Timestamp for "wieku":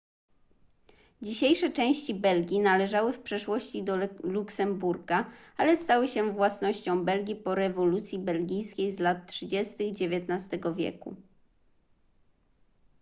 10.77-11.15